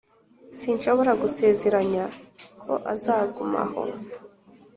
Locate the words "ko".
2.61-2.73